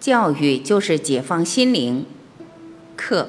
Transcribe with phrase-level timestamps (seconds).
[0.00, 2.06] 教育就是解放心灵。
[2.96, 3.28] 课。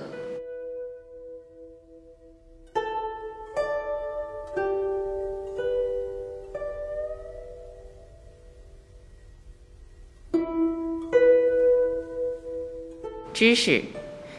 [13.33, 13.83] 知识，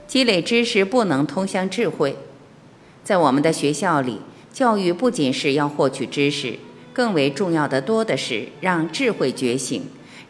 [0.07, 2.17] 积累知识不能通向智慧。
[3.05, 4.21] 在我们的学校里，
[4.51, 6.55] 教育不仅是要获取知识，
[6.95, 9.83] 更为重要的多的是让智慧觉醒，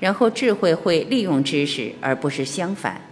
[0.02, 3.02] 然后智慧会利用知识，而不是相反。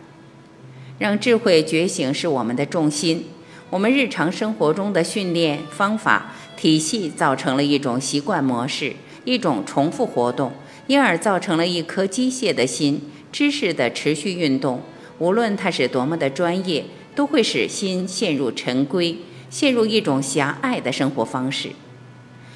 [0.99, 3.27] 让智慧觉醒是我们的重心。
[3.71, 10.53] 我们日常生活中的训练方法体系造成了一种习惯模式，一种重复活动，
[10.89, 14.83] 因而造成了一颗机械的心，知识的持续运动。
[15.21, 19.17] 无论它是多么的专业，都会使心陷入陈规，
[19.49, 21.69] 陷入一种狭隘的生活方式。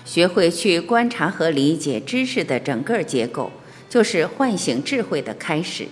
[0.04, 3.52] 学会去观察和理解知识的整个结构，
[3.94, 5.86] 就是唤醒智慧的开始。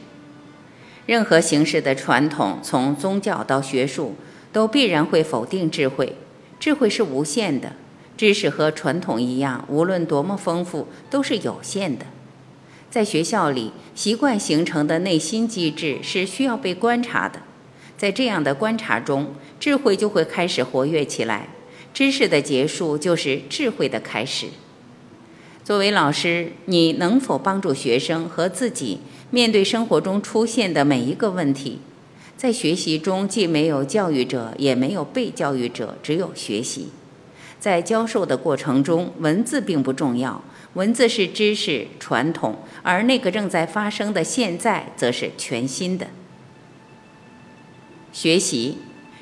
[1.06, 4.16] 任何形式的传统，从宗教到学术，
[4.52, 6.16] 都必然会否定智慧。
[6.58, 7.74] 智慧是无限的，
[8.16, 12.06] 知识和传统一样，无论多么丰富，都是有限的。
[12.90, 17.42] 在学校里，习惯形成的内心机制是需要被观察的。
[17.96, 21.50] 在这样的观察中，智慧就会开始活跃起来。
[21.94, 24.48] 知识的结束就是智慧的开始。
[25.64, 28.98] 作为老师，你能否帮助学生和自己
[29.30, 31.78] 面对生活中出现的每一个问题？
[32.36, 36.88] 在学习中，既没有教育者，也没有被教育者，只有学习。
[37.60, 40.42] 在教授的过程中，文字并不重要。
[40.74, 46.08] 文字是知识传统，而那个正在发生的现在，则是全新的。
[48.12, 48.78] 学习，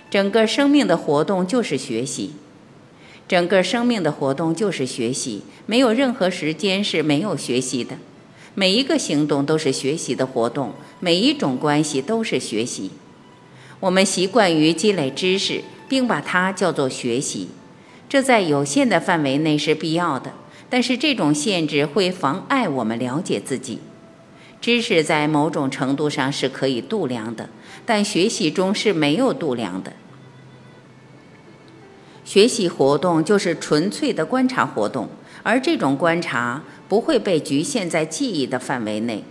[0.09, 2.33] 整个生命的活动就是学习，
[3.31, 7.97] 整个生命的活动就是学习，没有任何时间是没有学习的。
[8.57, 12.91] 每一个行动都是学习的活动，每一种关系都是学习。
[13.79, 17.51] 我们习惯于积累知识，并把它叫做学习，
[18.09, 20.33] 这在有限的范围内是必要的。
[20.69, 23.79] 但是这种限制会妨碍我们了解自己。
[24.61, 27.49] 知识在某种程度上是可以度量的，
[27.87, 29.93] 但学习中是没有度量的。
[32.25, 35.09] 学习活动就是纯粹的观察活动，
[35.43, 39.25] 而这种观察不会被局限在记忆的范围内。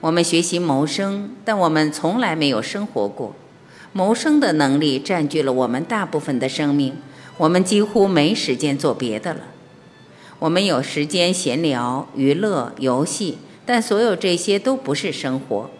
[0.00, 3.34] 我们学习谋生，但我们从来没有生活过。
[3.92, 6.94] 谋生的能力占据了我们大部分的生命，
[7.38, 9.40] 我们几乎没时间做别的了。
[10.38, 15.70] 我们有时间闲聊、娱乐、游戏，但所有这些都不是生活。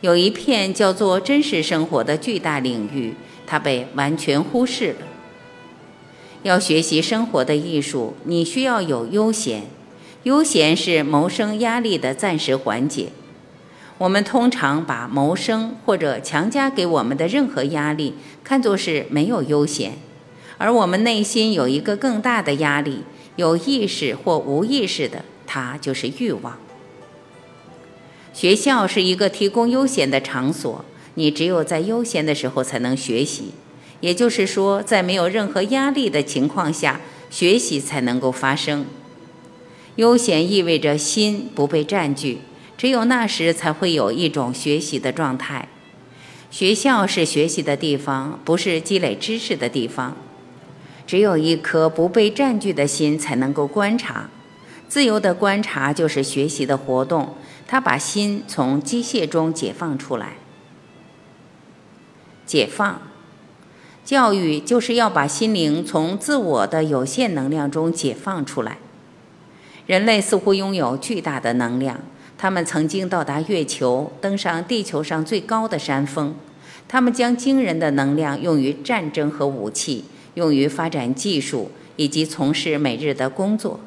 [0.00, 3.14] 有一片叫做真实生活的巨大领域，
[3.46, 4.96] 它被完全忽视了。
[6.44, 9.62] 要学习生活的艺术，你需要有悠闲。
[10.24, 13.08] 悠闲是谋生压力的暂时缓解。
[13.96, 19.96] 我们通常把谋生或者强加给我们的任何压力看作是没有悠闲，
[20.58, 23.04] 而我们内心有一个更大的压力。
[23.36, 26.58] 有意识或无意识的，它就是欲望。
[28.34, 30.84] 学校是一个提供悠闲的场所，
[31.14, 33.52] 你只有在悠闲的时候才能学习。
[34.04, 37.00] 也就是说，在没有任何压力的情况下，
[37.30, 38.84] 学习才能够发生。
[39.96, 42.40] 悠闲意味着心不被占据，
[42.76, 45.70] 只有那时才会有一种学习的状态。
[46.50, 50.14] 学校是学习的地方，不是积累知识的地方。
[51.06, 54.28] 只有一颗不被占据的心，才能够观察。
[54.86, 60.34] 自由的观察就是学习的活动，它把心从机械中解放出来。
[62.44, 63.00] 解放，
[64.04, 68.78] 教育就是要把心灵从自我的有限能量中解放出来。
[69.86, 72.00] 人类似乎拥有巨大的能量，
[72.36, 76.34] 他们曾经到达月球，登上地球上最高的山峰，
[76.86, 80.04] 他们将惊人的能量用于战争和武器。
[80.34, 83.78] 用于发展技术以及从事每日的工作。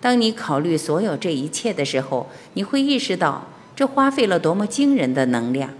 [0.00, 5.70] 当你考虑所有这一切的时候，你会意识到这花费了多么惊人的能量。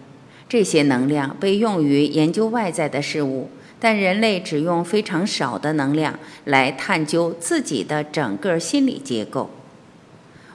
[0.49, 3.49] 这些能量被用于研究外在的事物，
[3.85, 9.51] 但人类只用非常少的能量来探究自己的整个心理结构。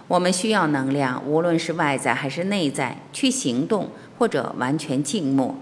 [0.07, 5.55] 我们需要能量，无论是外在还是内在，去行动或者完全静默。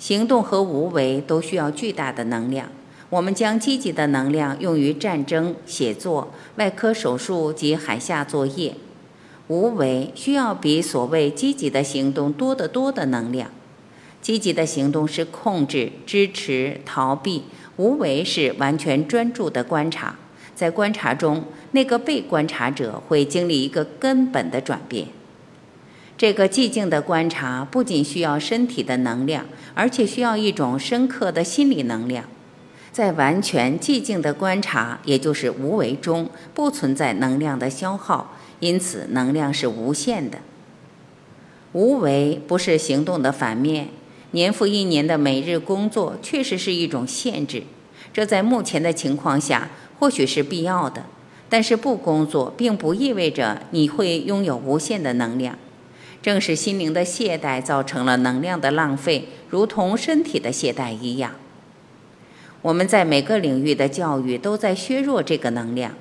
[0.00, 2.68] 行动和无为都需要巨大的能量。
[3.10, 8.74] 我们将积极的能量用于战争、写作、外科手术及海下作业。
[9.46, 13.52] 无为需要比所谓积极的行动多得多的能量。
[14.22, 17.42] 积极的行动是控制、支持、逃避；
[17.76, 20.16] 无为是完全专注的观察。
[20.54, 25.08] 在观察中，那个被观察者会经历一个根本的转变。
[26.16, 32.24] 这个寂静的观察不仅需要身体的能量，而且需要一种深刻的心理能量。
[32.92, 40.38] 在完全寂静的观察，也就是无为中，不存在能量的消耗，因此能量是无限的。
[41.72, 43.88] 无为不是行动的反面，
[44.32, 47.62] 年复一年的每日工作确实是一种限制，
[48.12, 51.04] 这在目前的情况下或许是必要的。
[51.48, 55.58] 但是不工作，并不意味着你会拥有无限的能量。
[56.22, 61.32] 正是心灵的懈怠造成了能量的浪费，如同身体的懈怠一样。
[62.62, 65.92] 我们在每个领域的教育都在削弱这个能量。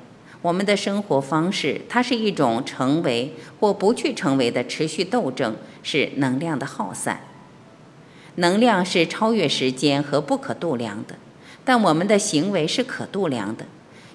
[0.42, 7.20] 我们的生活方式，它是一种成为或不去成为的持续斗争，是能量的耗散。
[8.36, 11.16] 能量是超越时间和不可度量的，
[11.66, 13.66] 但我们的行为是可度量的。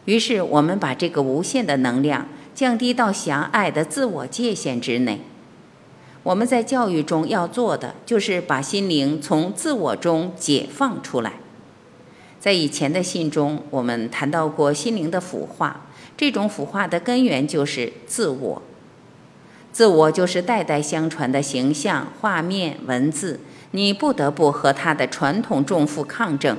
[0.06, 5.20] 于是，我们把这个无限的能量降低到狭隘的自我界限之内。
[6.22, 11.34] 我们在教育中要做的，就是把心灵从自我中解放出来。
[12.40, 15.86] 在以前的信中，我们谈到过心灵的腐化，
[16.16, 18.62] 这种腐化的根源就是自我。
[19.76, 23.38] 自我就是代代相传的形象、画面、文字，
[23.72, 26.56] 你不得不和他的传统重负抗争。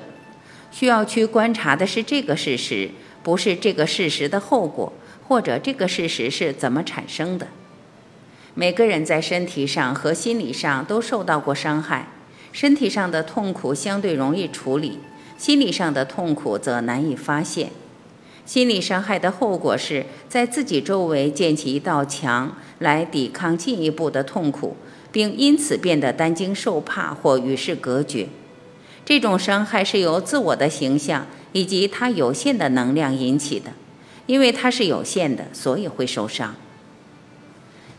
[0.69, 2.91] 需要去观察的是这个事实，
[3.23, 4.93] 不是这个事实的后果，
[5.27, 7.47] 或者这个事实是怎么产生的。
[8.53, 12.09] 每个人在身体上和心理上都受到过伤害，
[12.51, 14.99] 身体上的痛苦相对容易处理，
[15.39, 17.71] 心理上的痛苦则难以发现。
[18.47, 24.77] 心理伤害的后果是在自己周围建起一道墙来抵抗进一步的痛苦，
[25.11, 28.29] 并因此变得担惊受怕或与世隔绝。
[29.03, 33.71] 这种伤害是由自我的形象以及它有限的能量引起的，
[34.27, 36.55] 因为它是有限的，所以会受伤。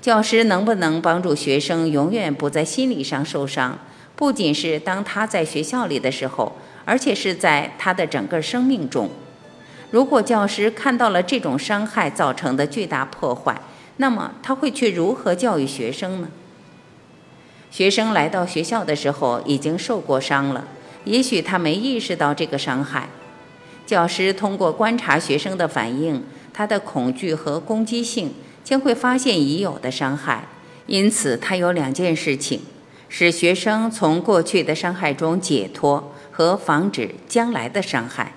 [0.00, 3.78] 教师能不能帮助学生永远不在心理上受伤？
[4.16, 6.56] 不仅是当他在学校里的时候，
[6.86, 9.10] 而且是在他的整个生命中。
[9.90, 13.60] 如果教师看到了这种伤害造成的巨大破坏，
[13.96, 16.28] 那么他会去如何教育学生呢？
[17.70, 20.66] 学生来到学校的时候已经受过伤了，
[21.04, 23.08] 也许他没意识到这个伤害。
[23.86, 28.34] 教师通过观察学生的反应，他的恐惧和攻击性。
[28.64, 30.46] 将会发现已有的伤害，
[30.86, 32.60] 因此他有两件事情：
[33.08, 38.34] 使学生从过去的伤害中解脱和防止将来的伤害。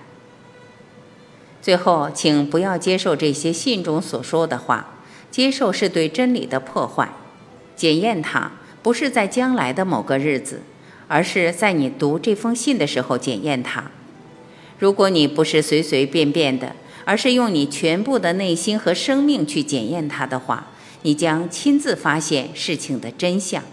[1.61, 4.95] 最后，请不要接受这些信中所说的话，
[5.29, 7.13] 接受是对真理的破坏。
[7.75, 10.61] 检验它，不是在将来的某个日子，
[11.07, 13.91] 而是在你读这封信的时候检验它。
[14.79, 16.75] 如果你不是随随便便的。
[17.03, 20.67] 而是用你全部的内心和生命去检验它的话，
[21.01, 23.63] 你将亲自发现事情的真相。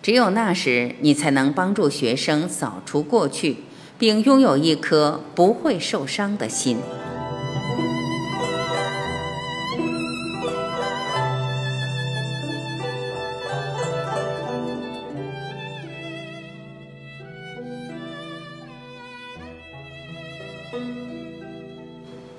[0.00, 3.56] 只有那时，你才能帮助学生扫除过去，
[4.00, 6.78] 并拥有一颗不会受伤的心。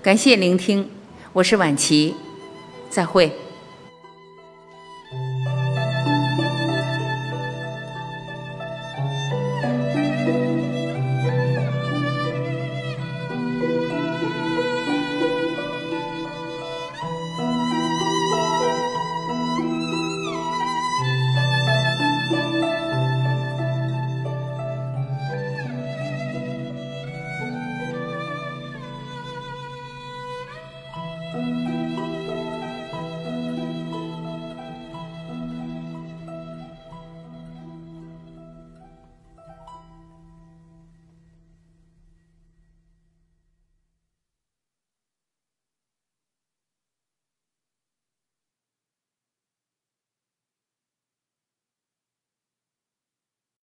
[0.01, 0.89] 感谢聆听，
[1.31, 2.15] 我是婉琪，
[2.89, 3.31] 再会。